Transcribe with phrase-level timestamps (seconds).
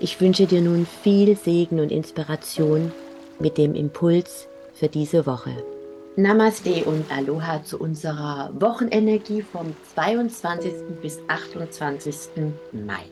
[0.00, 2.92] Ich wünsche dir nun viel Segen und Inspiration
[3.38, 5.52] mit dem Impuls für diese Woche.
[6.16, 10.72] Namaste und Aloha zu unserer Wochenenergie vom 22.
[11.00, 12.14] bis 28.
[12.72, 13.04] Mai.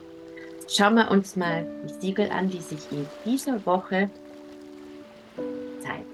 [0.67, 4.09] Schauen wir uns mal die Siegel an, die sich in dieser Woche
[5.81, 6.05] zeigen.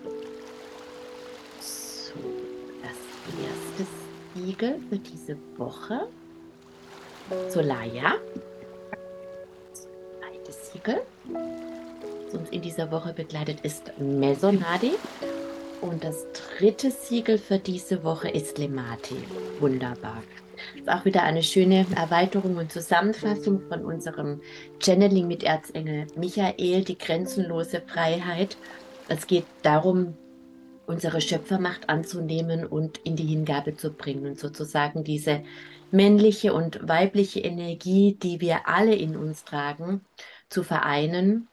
[1.59, 2.13] So,
[2.81, 2.97] das
[3.43, 3.91] erste
[4.35, 6.07] Siegel für diese Woche.
[7.49, 8.15] Solaya.
[10.83, 14.93] Das uns in dieser Woche begleitet, ist Mesonadi.
[15.81, 19.17] Und das dritte Siegel für diese Woche ist Lemati.
[19.59, 20.21] Wunderbar.
[20.77, 24.41] Ist auch wieder eine schöne Erweiterung und Zusammenfassung von unserem
[24.79, 28.57] Channeling mit Erzengel Michael, die grenzenlose Freiheit.
[29.07, 30.17] Es geht darum,
[30.85, 35.43] unsere Schöpfermacht anzunehmen und in die Hingabe zu bringen und sozusagen diese
[35.91, 40.01] männliche und weibliche Energie, die wir alle in uns tragen,
[40.49, 41.47] zu vereinen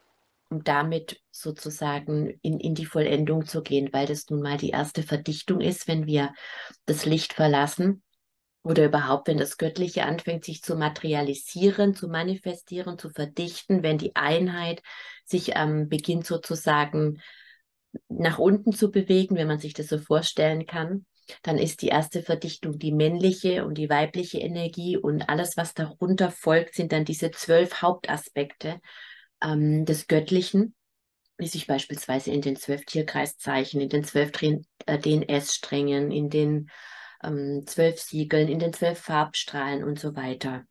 [0.49, 5.03] und damit sozusagen in, in die Vollendung zu gehen, weil das nun mal die erste
[5.03, 6.33] Verdichtung ist, wenn wir
[6.85, 8.03] das Licht verlassen
[8.63, 14.15] oder überhaupt, wenn das Göttliche anfängt, sich zu materialisieren, zu manifestieren, zu verdichten, wenn die
[14.17, 14.83] Einheit
[15.25, 17.21] sich ähm, beginnt sozusagen
[18.09, 21.07] nach unten zu bewegen, wenn man sich das so vorstellen kann,
[21.43, 26.31] dann ist die erste Verdichtung die männliche und die weibliche Energie und alles, was darunter
[26.31, 28.81] folgt, sind dann diese zwölf Hauptaspekte
[29.43, 30.75] ähm, des Göttlichen,
[31.39, 36.71] wie sich beispielsweise in den zwölf Tierkreiszeichen, in den zwölf äh, DNS-Strängen, in den
[37.23, 40.65] ähm, zwölf Siegeln, in den zwölf Farbstrahlen und so weiter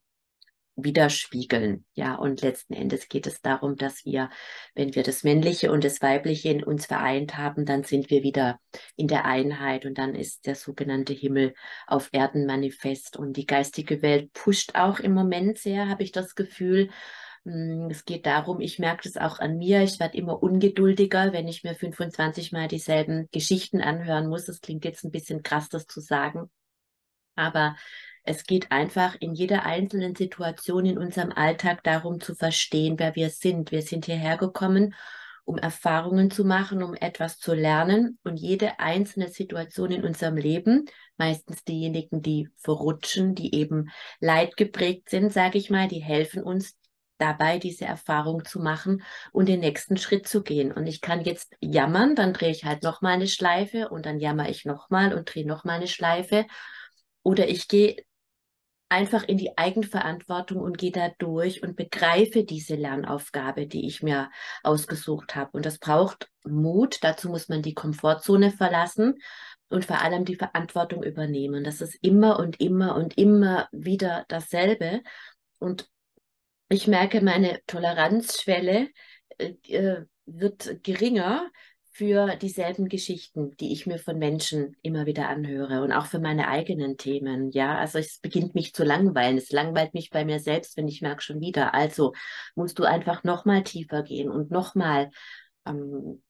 [0.75, 1.86] widerspiegeln.
[1.94, 4.30] Ja, und letzten Endes geht es darum, dass wir,
[4.74, 8.59] wenn wir das Männliche und das Weibliche in uns vereint haben, dann sind wir wieder
[8.96, 11.53] in der Einheit und dann ist der sogenannte Himmel
[11.88, 13.18] auf Erden manifest.
[13.18, 16.90] Und die geistige Welt pusht auch im Moment sehr, habe ich das Gefühl.
[17.46, 21.47] Hm, es geht darum, ich merke das auch an mir, ich werde immer ungeduldiger, wenn
[21.47, 24.46] ich mir 25 Mal dieselben Geschichten anhören muss.
[24.46, 26.50] Das klingt jetzt ein bisschen krass, das zu sagen.
[27.36, 27.75] Aber
[28.25, 33.30] es geht einfach in jeder einzelnen Situation in unserem Alltag darum zu verstehen, wer wir
[33.30, 33.72] sind.
[33.72, 34.96] Wir sind hierher gekommen,
[35.44, 38.18] um Erfahrungen zu machen, um etwas zu lernen.
[38.24, 40.86] Und jede einzelne Situation in unserem Leben,
[41.18, 46.75] meistens diejenigen, die verrutschen, die eben leidgeprägt sind, sage ich mal, die helfen uns
[47.19, 50.72] dabei, diese Erfahrung zu machen und den nächsten Schritt zu gehen.
[50.72, 54.19] Und ich kann jetzt jammern, dann drehe ich halt noch mal eine Schleife und dann
[54.19, 56.47] jammer ich noch mal und drehe noch mal eine Schleife.
[57.22, 57.96] Oder ich gehe
[58.90, 64.29] einfach in die Eigenverantwortung und gehe da durch und begreife diese Lernaufgabe, die ich mir
[64.63, 65.51] ausgesucht habe.
[65.53, 67.00] Und das braucht Mut.
[67.01, 69.16] Dazu muss man die Komfortzone verlassen
[69.69, 71.63] und vor allem die Verantwortung übernehmen.
[71.63, 75.01] Das ist immer und immer und immer wieder dasselbe.
[75.57, 75.90] Und
[76.69, 78.90] ich merke, meine Toleranzschwelle
[79.38, 81.51] äh, äh wird geringer,
[81.95, 86.50] für dieselben Geschichten, die ich mir von Menschen immer wieder anhöre und auch für meine
[86.50, 87.51] eigenen Themen.
[87.51, 89.38] Ja, also es beginnt mich zu langweilen.
[89.38, 91.73] Es langweilt mich bei mir selbst, wenn ich merke schon wieder.
[91.73, 92.11] Also
[92.53, 95.09] musst du einfach noch mal tiefer gehen und noch mal
[95.66, 96.22] ähm,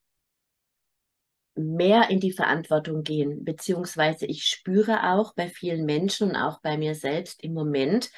[1.55, 3.43] mehr in die Verantwortung gehen.
[3.43, 8.11] Beziehungsweise ich spüre auch bei vielen Menschen und auch bei mir selbst im Moment,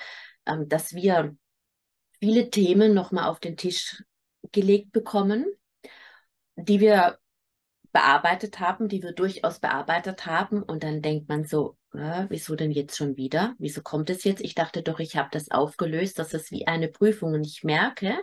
[0.46, 1.34] ähm, dass wir
[2.20, 4.04] viele Themen noch mal auf den Tisch
[4.52, 5.46] gelegt bekommen,
[6.58, 7.18] die wir
[7.98, 10.62] bearbeitet haben, die wir durchaus bearbeitet haben.
[10.62, 13.56] Und dann denkt man so, äh, wieso denn jetzt schon wieder?
[13.58, 14.42] Wieso kommt es jetzt?
[14.42, 16.20] Ich dachte doch, ich habe das aufgelöst.
[16.20, 17.34] Das ist wie eine Prüfung.
[17.34, 18.16] Und ich merke,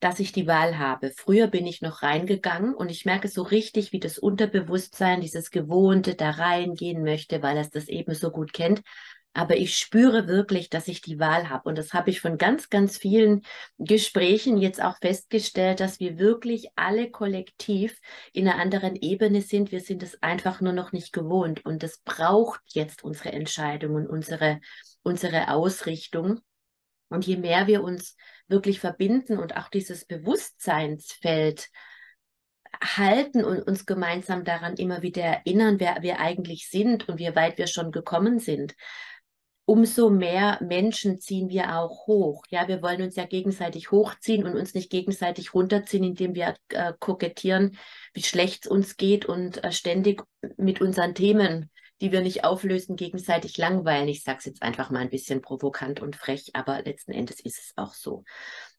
[0.00, 1.10] dass ich die Wahl habe.
[1.14, 6.14] Früher bin ich noch reingegangen und ich merke so richtig, wie das Unterbewusstsein, dieses Gewohnte
[6.14, 8.80] da reingehen möchte, weil es das eben so gut kennt.
[9.34, 11.68] Aber ich spüre wirklich, dass ich die Wahl habe.
[11.68, 13.42] Und das habe ich von ganz, ganz vielen
[13.78, 17.98] Gesprächen jetzt auch festgestellt, dass wir wirklich alle kollektiv
[18.32, 19.72] in einer anderen Ebene sind.
[19.72, 21.66] Wir sind es einfach nur noch nicht gewohnt.
[21.66, 24.60] Und es braucht jetzt unsere Entscheidung und unsere,
[25.02, 26.40] unsere Ausrichtung.
[27.08, 28.16] Und je mehr wir uns
[28.46, 31.68] wirklich verbinden und auch dieses Bewusstseinsfeld
[32.80, 37.58] halten und uns gemeinsam daran immer wieder erinnern, wer wir eigentlich sind und wie weit
[37.58, 38.74] wir schon gekommen sind,
[39.66, 42.44] umso mehr Menschen ziehen wir auch hoch.
[42.50, 46.92] Ja, wir wollen uns ja gegenseitig hochziehen und uns nicht gegenseitig runterziehen, indem wir äh,
[46.98, 47.76] kokettieren,
[48.12, 50.22] wie schlecht es uns geht und äh, ständig
[50.56, 51.70] mit unseren Themen,
[52.00, 54.08] die wir nicht auflösen, gegenseitig langweilen.
[54.08, 57.58] Ich sage es jetzt einfach mal ein bisschen provokant und frech, aber letzten Endes ist
[57.58, 58.24] es auch so.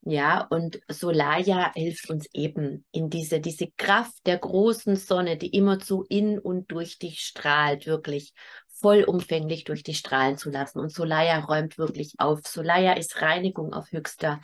[0.02, 5.80] Ja, und Solaya hilft uns eben in diese, diese Kraft der großen Sonne, die immer
[5.80, 8.32] so in und durch dich strahlt, wirklich
[8.80, 10.80] vollumfänglich durch die Strahlen zu lassen.
[10.80, 12.40] Und Solaya räumt wirklich auf.
[12.46, 14.40] Solaya ist Reinigung auf höchster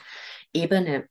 [0.53, 1.07] Ebene.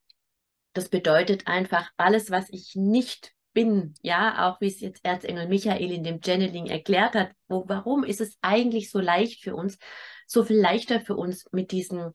[0.73, 5.93] Das bedeutet einfach, alles, was ich nicht bin, ja, auch wie es jetzt Erzengel Michael
[5.93, 9.79] in dem Channeling erklärt hat, wo, warum ist es eigentlich so leicht für uns,
[10.27, 12.13] so viel leichter für uns mit diesen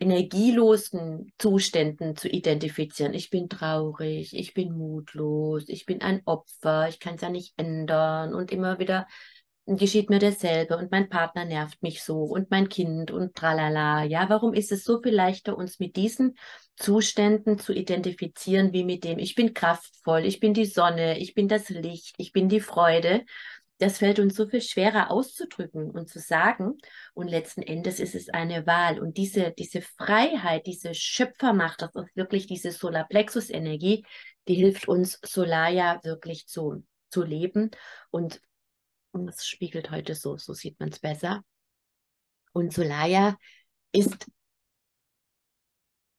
[0.00, 3.12] energielosen Zuständen zu identifizieren.
[3.12, 7.52] Ich bin traurig, ich bin mutlos, ich bin ein Opfer, ich kann es ja nicht
[7.58, 9.06] ändern und immer wieder
[9.78, 14.04] geschieht mir dasselbe und mein Partner nervt mich so und mein Kind und tralala.
[14.04, 16.36] Ja, warum ist es so viel leichter, uns mit diesen
[16.76, 21.48] Zuständen zu identifizieren, wie mit dem, ich bin kraftvoll, ich bin die Sonne, ich bin
[21.48, 23.24] das Licht, ich bin die Freude.
[23.78, 26.76] Das fällt uns so viel schwerer auszudrücken und zu sagen.
[27.14, 29.00] Und letzten Endes ist es eine Wahl.
[29.00, 34.04] Und diese, diese Freiheit, diese Schöpfermacht, das ist wirklich diese Solarplexus-Energie,
[34.48, 37.70] die hilft uns, Solaya wirklich zu, zu leben.
[38.10, 38.40] Und und
[39.28, 41.42] es spiegelt heute so, so sieht man es besser.
[42.52, 43.36] Und Solaya
[43.92, 44.26] ist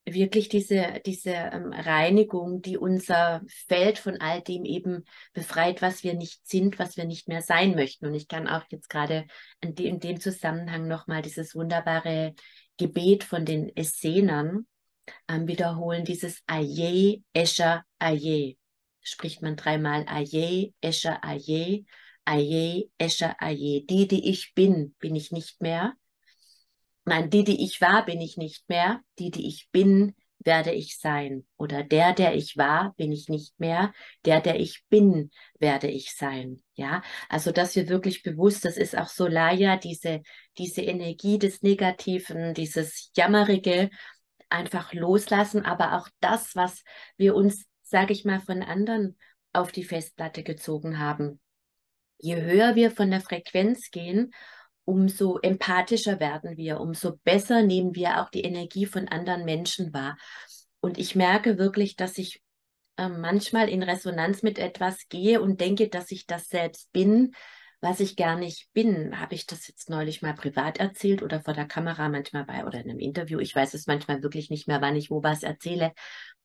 [0.05, 6.15] wirklich diese, diese ähm, Reinigung, die unser Feld von all dem eben befreit, was wir
[6.15, 8.05] nicht sind, was wir nicht mehr sein möchten.
[8.07, 9.25] Und ich kann auch jetzt gerade
[9.61, 12.33] in, de in dem Zusammenhang nochmal dieses wunderbare
[12.77, 14.65] Gebet von den Essenern
[15.27, 18.57] ähm, wiederholen, dieses Aye, Escher, Aye.
[19.01, 21.85] Spricht man dreimal Aye, Escher, Aye.
[22.25, 23.85] Aye, Escher, Aye.
[23.89, 25.93] Die, die ich bin, bin ich nicht mehr.
[27.03, 29.01] Nein, die, die ich war, bin ich nicht mehr.
[29.19, 31.45] Die, die ich bin, werde ich sein.
[31.57, 33.93] Oder der, der ich war, bin ich nicht mehr.
[34.25, 36.61] Der, der ich bin, werde ich sein.
[36.75, 40.21] Ja, also, dass wir wirklich bewusst, das ist auch Solaya, diese,
[40.57, 43.89] diese Energie des Negativen, dieses Jammerige,
[44.49, 46.83] einfach loslassen, aber auch das, was
[47.17, 49.17] wir uns, sage ich mal, von anderen
[49.53, 51.39] auf die Festplatte gezogen haben,
[52.21, 54.33] je höher wir von der Frequenz gehen,
[54.85, 60.17] umso empathischer werden wir, umso besser nehmen wir auch die Energie von anderen Menschen wahr.
[60.79, 62.41] Und ich merke wirklich, dass ich
[62.97, 67.33] äh, manchmal in Resonanz mit etwas gehe und denke, dass ich das selbst bin,
[67.79, 69.19] was ich gar nicht bin.
[69.19, 72.79] Habe ich das jetzt neulich mal privat erzählt oder vor der Kamera manchmal bei oder
[72.79, 73.39] in einem Interview?
[73.39, 75.93] Ich weiß es manchmal wirklich nicht mehr, wann ich wo was erzähle.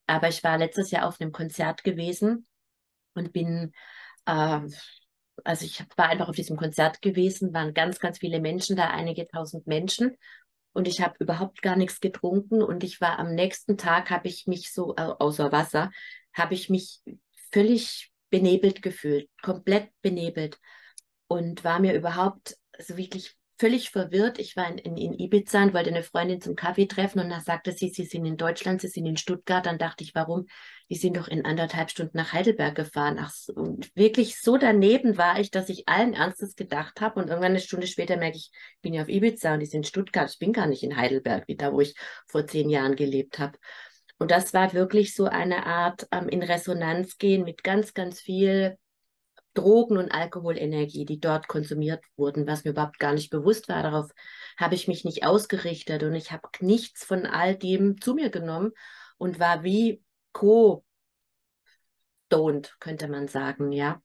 [0.06, 2.46] Aber ich war letztes Jahr auf einem Konzert gewesen
[3.14, 3.72] und bin
[4.26, 4.61] äh,
[5.46, 9.26] also ich war einfach auf diesem Konzert gewesen, waren ganz, ganz viele Menschen da, einige
[9.28, 10.16] tausend Menschen.
[10.72, 12.62] Und ich habe überhaupt gar nichts getrunken.
[12.62, 15.90] Und ich war am nächsten Tag, habe ich mich so, außer Wasser,
[16.34, 17.00] habe ich mich
[17.52, 20.58] völlig benebelt gefühlt, komplett benebelt.
[21.28, 24.38] Und war mir überhaupt so wirklich völlig verwirrt.
[24.38, 27.41] Ich war in, in, in, Ibiza und wollte eine Freundin zum Kaffee treffen und da
[27.41, 29.64] sagte sie, sie sind in Deutschland, sie sind in Stuttgart.
[29.64, 30.47] Dann dachte ich, warum?
[30.91, 33.19] Die sind doch in anderthalb Stunden nach Heidelberg gefahren.
[33.20, 37.53] Ach, und wirklich so daneben war ich, dass ich allen Ernstes gedacht habe und irgendwann
[37.53, 40.31] eine Stunde später merke ich, ich bin ja auf Ibiza und die sind in Stuttgart.
[40.31, 41.94] Ich bin gar nicht in Heidelberg, wie da, wo ich
[42.26, 43.58] vor zehn Jahren gelebt habe.
[44.19, 48.79] Und das war wirklich so eine Art ähm, in Resonanz gehen mit ganz, ganz viel
[49.56, 53.82] Drogen- und Alkoholenergie, die dort konsumiert wurden, was mir überhaupt gar nicht bewusst war.
[53.82, 54.10] Darauf
[54.56, 58.72] habe ich mich nicht ausgerichtet und ich habe nichts von all dem zu mir genommen
[59.19, 60.84] und war wie co-stoned,
[62.81, 64.01] könnte man sagen, ja.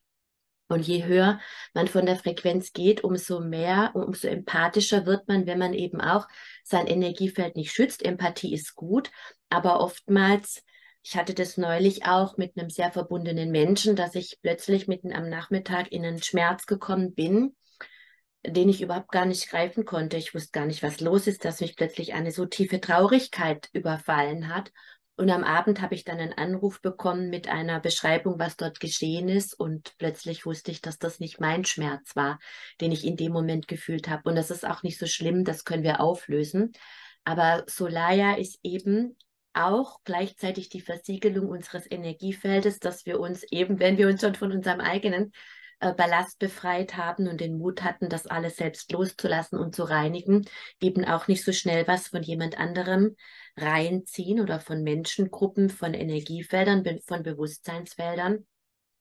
[0.67, 1.39] Und je höher
[1.73, 6.27] man von der Frequenz geht, umso mehr, umso empathischer wird man, wenn man eben auch
[6.63, 8.05] sein Energiefeld nicht schützt.
[8.05, 9.11] Empathie ist gut,
[9.49, 10.63] aber oftmals
[11.03, 15.29] ich hatte das neulich auch mit einem sehr verbundenen Menschen, dass ich plötzlich mitten am
[15.29, 17.55] Nachmittag in einen Schmerz gekommen bin,
[18.45, 20.17] den ich überhaupt gar nicht greifen konnte.
[20.17, 24.53] Ich wusste gar nicht, was los ist, dass mich plötzlich eine so tiefe Traurigkeit überfallen
[24.53, 24.71] hat.
[25.15, 29.27] Und am Abend habe ich dann einen Anruf bekommen mit einer Beschreibung, was dort geschehen
[29.27, 29.53] ist.
[29.59, 32.39] Und plötzlich wusste ich, dass das nicht mein Schmerz war,
[32.79, 34.29] den ich in dem Moment gefühlt habe.
[34.29, 36.71] Und das ist auch nicht so schlimm, das können wir auflösen.
[37.23, 39.15] Aber Solaya ist eben
[39.53, 44.51] auch gleichzeitig die Versiegelung unseres Energiefeldes, dass wir uns eben, wenn wir uns schon von
[44.51, 45.31] unserem eigenen
[45.79, 50.45] äh, Ballast befreit haben und den Mut hatten, das alles selbst loszulassen und zu reinigen,
[50.79, 53.15] eben auch nicht so schnell was von jemand anderem
[53.57, 58.45] reinziehen oder von Menschengruppen, von Energiefeldern, von Bewusstseinsfeldern,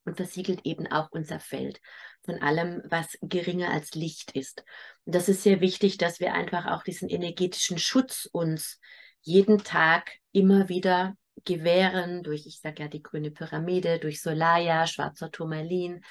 [0.05, 1.81] und versiegelt eben auch unser Feld
[2.23, 4.65] von allem, was geringer als Licht ist.
[5.05, 8.81] Und das ist sehr wichtig, dass wir einfach auch diesen energetischen Schutz uns
[9.23, 15.31] jeden Tag immer wieder gewähren durch, ich sage ja, die grüne Pyramide, durch Solaya, schwarzer
[15.31, 16.03] Turmalin,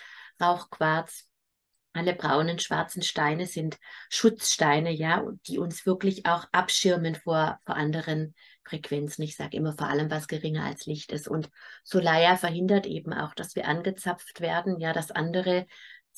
[0.42, 1.26] Rauchquarz.
[1.92, 3.78] Alle braunen, schwarzen Steine sind
[4.10, 9.24] Schutzsteine, ja, die uns wirklich auch abschirmen vor, vor anderen Frequenzen.
[9.24, 11.28] Ich sage immer vor allem, was geringer als Licht ist.
[11.28, 11.50] Und
[11.84, 15.66] Solaya verhindert eben auch, dass wir angezapft werden, ja, dass andere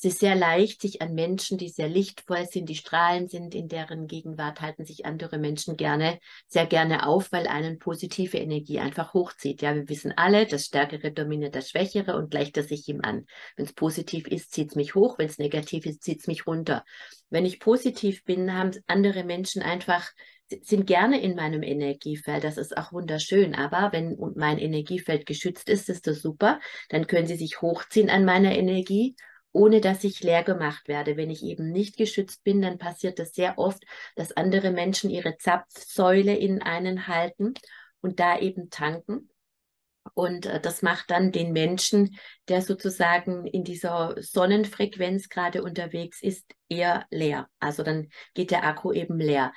[0.04, 3.68] es ist sehr leicht, sich an Menschen, die sehr lichtvoll sind, die strahlend sind, in
[3.68, 6.18] deren Gegenwart halten sich andere Menschen gerne,
[6.48, 9.62] sehr gerne auf, weil einen positive Energie einfach hochzieht.
[9.62, 13.26] Ja, wir wissen alle, das Stärkere dominiert das Schwächere und gleicht das sich ihm an.
[13.54, 16.48] Wenn es positiv ist, zieht es mich hoch, wenn es negativ ist, zieht es mich
[16.48, 16.84] runter.
[17.30, 20.10] Wenn ich positiv bin, haben andere Menschen einfach
[20.62, 22.42] sind gerne in meinem Energiefeld.
[22.42, 23.54] Das ist auch wunderschön.
[23.54, 26.60] Aber wenn mein Energiefeld geschützt ist, ist das super.
[26.90, 29.14] Dann können sie sich hochziehen an meiner Energie
[29.52, 31.16] ohne dass ich leer gemacht werde.
[31.16, 33.82] Wenn ich eben nicht geschützt bin, dann passiert das sehr oft,
[34.16, 37.54] dass andere Menschen ihre Zapfsäule in einen halten
[38.00, 39.28] und da eben tanken.
[40.14, 42.18] Und äh, das macht dann den Menschen,
[42.48, 47.48] der sozusagen in dieser Sonnenfrequenz gerade unterwegs ist, eher leer.
[47.60, 49.52] Also dann geht der Akku eben leer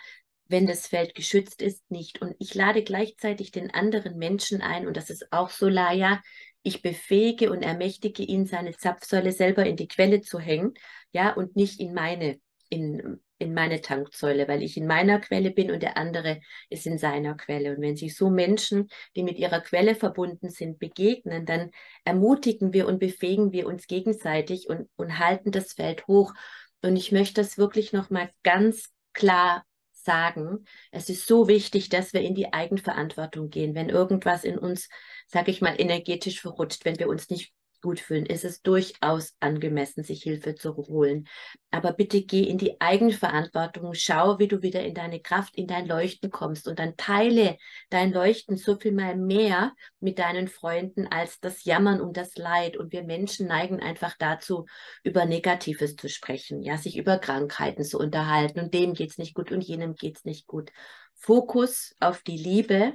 [0.47, 2.21] wenn das Feld geschützt ist, nicht.
[2.21, 6.21] Und ich lade gleichzeitig den anderen Menschen ein, und das ist auch Solaya,
[6.65, 10.73] ich befähige und ermächtige ihn, seine Zapfsäule selber in die Quelle zu hängen,
[11.11, 15.69] ja, und nicht in meine, in, in meine Tanksäule, weil ich in meiner Quelle bin
[15.69, 17.75] und der andere ist in seiner Quelle.
[17.75, 21.69] Und wenn sich so Menschen, die mit ihrer Quelle verbunden sind, begegnen, dann
[22.03, 26.33] ermutigen wir und befähigen wir uns gegenseitig und, und halten das Feld hoch.
[26.81, 32.21] Und ich möchte das wirklich nochmal ganz klar sagen, es ist so wichtig, dass wir
[32.21, 33.75] in die Eigenverantwortung gehen.
[33.75, 34.87] Wenn irgendwas in uns,
[35.27, 37.53] sage ich mal, energetisch verrutscht, wenn wir uns nicht
[37.85, 41.27] gut fühlen, ist es durchaus angemessen, sich Hilfe zu holen.
[41.69, 45.87] Aber bitte geh in die Eigenverantwortung, schau, wie du wieder in deine Kraft, in dein
[45.87, 47.57] Leuchten kommst und dann teile
[47.91, 52.75] dein Leuchten so viel mal mehr mit deinen Freunden als das Jammern und das Leid.
[52.75, 54.65] Und wir Menschen neigen einfach dazu,
[55.03, 59.51] über Negatives zu sprechen, ja, sich über Krankheiten zu unterhalten und dem geht's nicht gut
[59.51, 60.71] und jenem geht's nicht gut.
[61.13, 62.93] Fokus auf die Liebe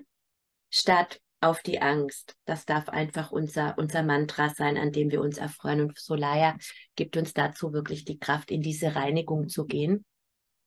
[0.68, 2.36] statt auf die Angst.
[2.44, 5.80] Das darf einfach unser, unser Mantra sein, an dem wir uns erfreuen.
[5.80, 6.56] Und Solaya
[6.96, 10.04] gibt uns dazu wirklich die Kraft, in diese Reinigung zu gehen.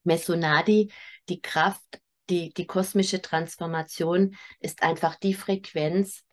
[0.03, 0.91] Mesonadi,
[1.29, 1.83] die Kraft,
[2.29, 6.23] die, die kosmische Transformation ist einfach die Frequenz,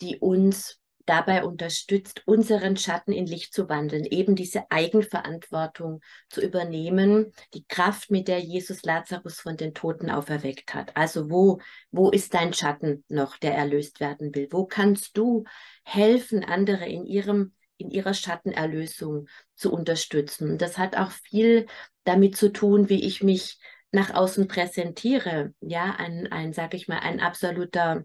[0.00, 7.32] die uns dabei unterstützt, unseren Schatten in Licht zu wandeln, eben diese Eigenverantwortung zu übernehmen,
[7.54, 10.96] die Kraft, mit der Jesus Lazarus von den Toten auferweckt hat.
[10.96, 14.48] Also wo, wo ist dein Schatten noch, der erlöst werden will?
[14.50, 15.44] Wo kannst du
[15.84, 20.56] helfen, andere in ihrem in ihrer Schattenerlösung zu unterstützen.
[20.56, 21.66] Das hat auch viel
[22.04, 23.58] damit zu tun, wie ich mich
[23.90, 25.52] nach außen präsentiere.
[25.60, 28.04] Ja, ein, ein sag ich mal, ein absoluter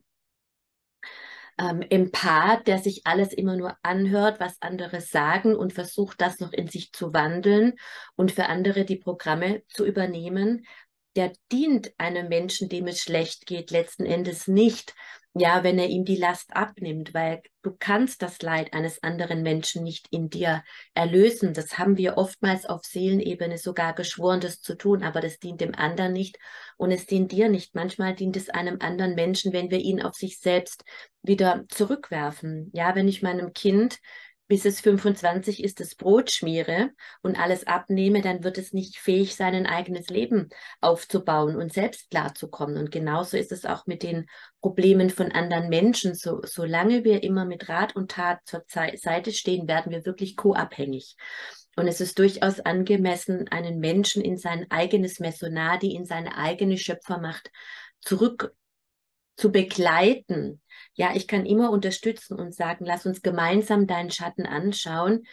[1.58, 6.54] ähm, Empath, der sich alles immer nur anhört, was andere sagen und versucht, das noch
[6.54, 7.74] in sich zu wandeln
[8.16, 10.66] und für andere die Programme zu übernehmen,
[11.18, 14.94] der dient einem Menschen, dem es schlecht geht, letzten Endes nicht,
[15.34, 19.84] ja, wenn er ihm die Last abnimmt, weil du kannst das Leid eines anderen Menschen
[19.84, 21.54] nicht in dir erlösen.
[21.54, 25.76] Das haben wir oftmals auf Seelenebene sogar geschworen, das zu tun, aber das dient dem
[25.76, 26.40] anderen nicht
[26.78, 27.76] und es dient dir nicht.
[27.76, 30.84] Manchmal dient es einem anderen Menschen, wenn wir ihn auf sich selbst
[31.22, 32.72] wieder zurückwerfen.
[32.74, 34.00] Ja, wenn ich meinem Kind
[34.48, 39.36] bis es 25 ist, das Brot schmiere und alles abnehme, dann wird es nicht fähig
[39.36, 40.50] sein, ein eigenes Leben
[40.80, 42.78] aufzubauen und selbst klarzukommen.
[42.78, 44.28] Und genauso ist es auch mit den
[44.62, 46.16] Problemen von anderen Menschen.
[46.16, 51.16] So, solange wir immer mit Rat und Tat zur Seite stehen, werden wir wirklich co-abhängig.
[51.76, 57.52] Und es ist durchaus angemessen, einen Menschen in sein eigenes Mesonadi, in seine eigene Schöpfermacht
[58.02, 58.56] zurück
[59.38, 60.62] zu begleiten.
[60.94, 65.24] Ja, ich kann immer unterstützen und sagen, lass uns gemeinsam deinen Schatten anschauen,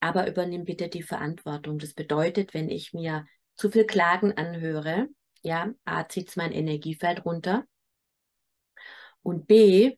[0.00, 1.78] aber übernimm bitte die Verantwortung.
[1.78, 5.08] Das bedeutet, wenn ich mir zu viel Klagen anhöre,
[5.42, 7.64] ja, A, zieht mein Energiefeld runter
[9.22, 9.96] und B,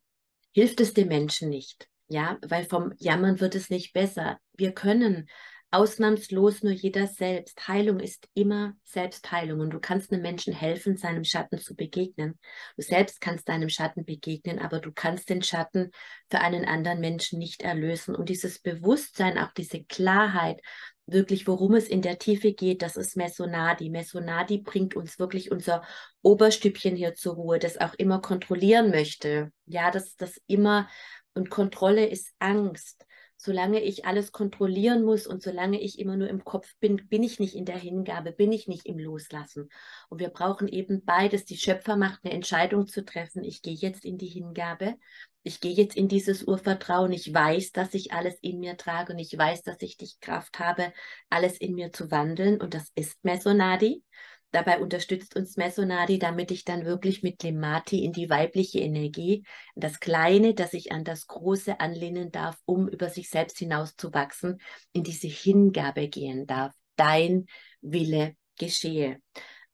[0.52, 1.86] hilft es dem Menschen nicht.
[2.08, 4.40] Ja, weil vom Jammern wird es nicht besser.
[4.54, 5.28] Wir können
[5.70, 7.68] ausnahmslos nur jeder selbst.
[7.68, 12.38] Heilung ist immer Selbstheilung und du kannst einem Menschen helfen, seinem Schatten zu begegnen.
[12.76, 15.90] Du selbst kannst deinem Schatten begegnen, aber du kannst den Schatten
[16.28, 18.16] für einen anderen Menschen nicht erlösen.
[18.16, 20.60] Und dieses Bewusstsein, auch diese Klarheit,
[21.06, 23.90] wirklich, worum es in der Tiefe geht, das ist Mesonadi.
[23.90, 25.82] Mesonadi bringt uns wirklich unser
[26.22, 29.52] Oberstübchen hier zur Ruhe, das auch immer kontrollieren möchte.
[29.66, 30.88] Ja, das, das immer,
[31.34, 33.04] und Kontrolle ist Angst
[33.42, 37.40] solange ich alles kontrollieren muss und solange ich immer nur im Kopf bin, bin ich
[37.40, 39.70] nicht in der Hingabe, bin ich nicht im Loslassen.
[40.10, 43.42] Und wir brauchen eben beides, die Schöpfermacht, eine Entscheidung zu treffen.
[43.42, 44.96] Ich gehe jetzt in die Hingabe,
[45.42, 47.12] ich gehe jetzt in dieses Urvertrauen.
[47.12, 50.58] Ich weiß, dass ich alles in mir trage und ich weiß, dass ich die Kraft
[50.58, 50.92] habe,
[51.30, 52.60] alles in mir zu wandeln.
[52.60, 54.04] Und das ist Mesonadi.
[54.52, 59.44] Dabei unterstützt uns Mesonadi, damit ich dann wirklich mit Lemati in die weibliche Energie,
[59.76, 64.60] das Kleine, das ich an das Große anlehnen darf, um über sich selbst hinauszuwachsen,
[64.92, 66.74] in diese Hingabe gehen darf.
[66.96, 67.46] Dein
[67.80, 69.20] Wille geschehe.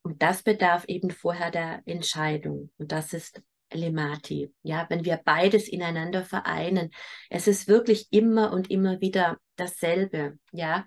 [0.03, 2.71] Und das bedarf eben vorher der Entscheidung.
[2.77, 3.41] Und das ist
[3.73, 4.53] Lemati.
[4.61, 6.91] Ja, wenn wir beides ineinander vereinen,
[7.29, 10.37] es ist wirklich immer und immer wieder dasselbe.
[10.51, 10.85] Ja,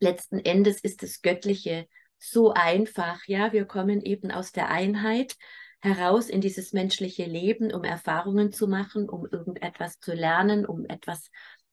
[0.00, 1.86] letzten Endes ist das Göttliche
[2.18, 3.20] so einfach.
[3.26, 5.36] Ja, wir kommen eben aus der Einheit
[5.80, 11.30] heraus in dieses menschliche Leben, um Erfahrungen zu machen, um irgendetwas zu lernen, um etwas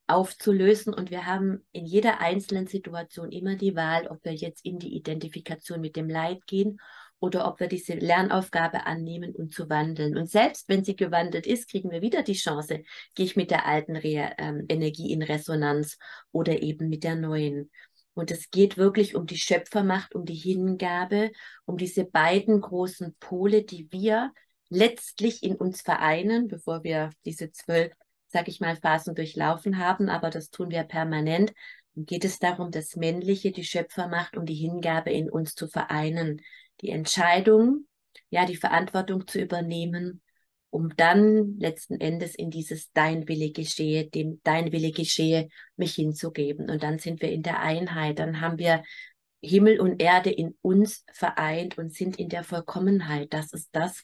[0.07, 0.93] aufzulösen.
[0.93, 4.95] Und wir haben in jeder einzelnen Situation immer die Wahl, ob wir jetzt in die
[4.95, 6.79] Identifikation mit dem Leid gehen
[7.19, 10.17] oder ob wir diese Lernaufgabe annehmen und zu wandeln.
[10.17, 12.83] Und selbst wenn sie gewandelt ist, kriegen wir wieder die Chance,
[13.15, 15.97] gehe ich mit der alten Re ähm, Energie in Resonanz
[16.33, 17.71] oder eben mit der neuen.
[18.13, 21.31] Und es geht wirklich um die Schöpfermacht, um die Hingabe,
[21.65, 24.31] um diese beiden großen Pole, die wir
[24.69, 27.93] letztlich in uns vereinen, bevor wir diese zwölf,
[28.27, 30.09] sag ich mal, Phasen durchlaufen haben.
[30.09, 31.53] Aber das tun wir permanent.
[31.95, 36.41] Und geht es darum, das Männliche, die Schöpfermacht, um die Hingabe in uns zu vereinen,
[36.81, 37.87] die Entscheidung,
[38.29, 40.21] ja, die Verantwortung zu übernehmen
[40.73, 46.67] um dann letzten Endes in dieses Dein Wille geschehe, dem Dein Wille geschehe, mich hinzugeben.
[46.67, 48.83] Und dann sind wir in der Einheit, dann haben wir
[49.39, 53.33] Himmel und Erde in uns vereint und sind in der Vollkommenheit.
[53.33, 54.03] Das ist das,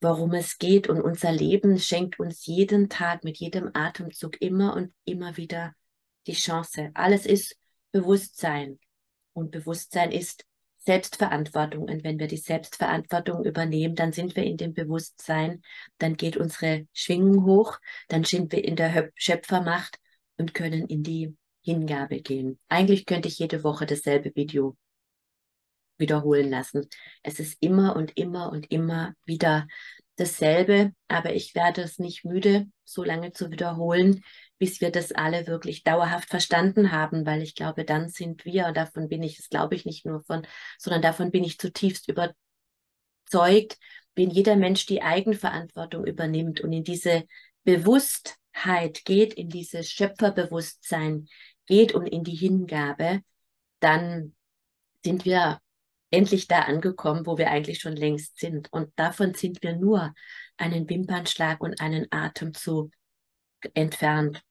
[0.00, 0.88] worum es geht.
[0.88, 5.72] Und unser Leben schenkt uns jeden Tag mit jedem Atemzug immer und immer wieder
[6.26, 6.90] die Chance.
[6.94, 7.56] Alles ist
[7.92, 8.80] Bewusstsein.
[9.34, 10.44] Und Bewusstsein ist
[10.88, 11.82] Selbstverantwortung.
[11.82, 15.60] Und wenn wir die Selbstverantwortung übernehmen, dann sind wir in dem Bewusstsein,
[15.98, 17.78] dann geht unsere Schwingung hoch,
[18.08, 19.98] dann sind wir in der Schöpfermacht
[20.38, 22.58] und können in die Hingabe gehen.
[22.70, 24.78] Eigentlich könnte ich jede Woche dasselbe Video
[25.98, 26.88] wiederholen lassen.
[27.22, 29.68] Es ist immer und immer und immer wieder
[30.16, 34.24] dasselbe, aber ich werde es nicht müde, so lange zu wiederholen,
[34.58, 38.76] bis wir das alle wirklich dauerhaft verstanden haben, weil ich glaube, dann sind wir, und
[38.76, 40.46] davon bin ich, das glaube ich nicht nur von,
[40.78, 43.78] sondern davon bin ich zutiefst überzeugt,
[44.14, 47.24] wenn jeder Mensch die Eigenverantwortung übernimmt und in diese
[47.62, 51.28] Bewusstheit geht, in dieses Schöpferbewusstsein
[51.66, 53.20] geht und in die Hingabe,
[53.78, 54.34] dann
[55.04, 55.60] sind wir
[56.10, 58.72] endlich da angekommen, wo wir eigentlich schon längst sind.
[58.72, 60.14] Und davon sind wir nur
[60.56, 62.90] einen Wimpernschlag und einen Atemzug
[63.74, 64.42] entfernt.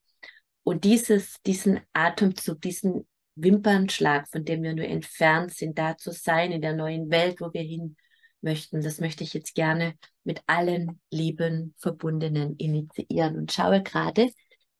[0.67, 6.51] Und dieses, diesen Atemzug, diesen Wimpernschlag, von dem wir nur entfernt sind, da zu sein
[6.51, 7.95] in der neuen Welt, wo wir hin
[8.41, 9.93] möchten, das möchte ich jetzt gerne
[10.25, 13.37] mit allen lieben Verbundenen initiieren.
[13.37, 14.29] Und schaue gerade,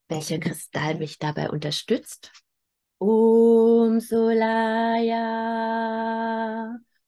[0.10, 2.34] welcher Kristall mich dabei unterstützt.
[2.98, 5.16] Om Solaya,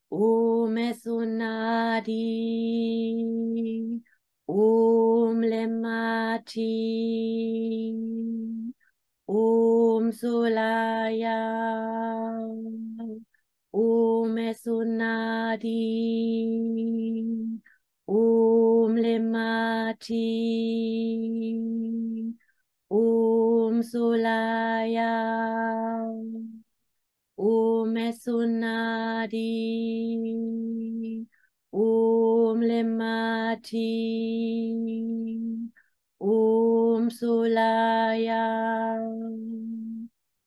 [0.07, 2.15] Om Esunadi,
[4.49, 6.65] Om Lemati,
[9.27, 11.37] Om um Solaya,
[13.71, 15.69] Om Esunadi,
[18.07, 20.17] Om Lemati,
[22.89, 25.13] Om um Solaya,
[27.37, 29.45] Om Esunadi,
[31.71, 31.98] Om
[32.61, 33.79] Lemati,
[36.19, 38.99] Om Solaya,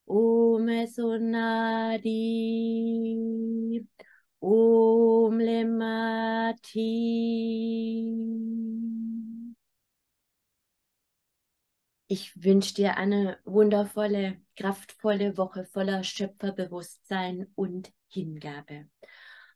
[0.07, 2.13] Om Esunadi,
[4.41, 6.91] Om Lemati.
[12.09, 18.87] Ich wünsche dir eine wundervolle, kraftvolle Woche voller Schöpferbewusstsein und Hingabe.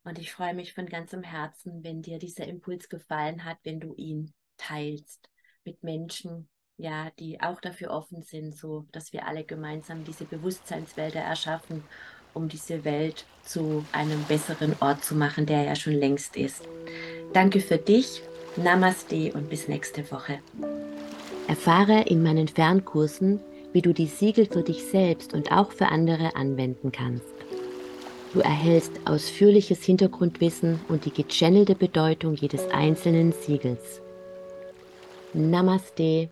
[0.06, 3.92] Und ich freue mich von ganzem Herzen, wenn dir dieser Impuls gefallen hat, wenn du
[3.94, 5.28] ihn teilst
[5.64, 11.18] mit Menschen, ja, die auch dafür offen sind, so dass wir alle gemeinsam diese Bewusstseinswälder
[11.18, 11.82] erschaffen,
[12.34, 16.62] um diese Welt zu einem besseren Ort zu machen, der ja schon längst ist.
[17.32, 18.22] Danke für dich,
[18.54, 20.38] Namaste und bis nächste Woche.
[21.48, 23.40] Erfahre in meinen Fernkursen,
[23.72, 27.35] wie du die Siegel für dich selbst und auch für andere anwenden kannst.
[28.36, 34.02] Du erhältst ausführliches Hintergrundwissen und die gechannelte Bedeutung jedes einzelnen Siegels.
[35.32, 36.28] Namaste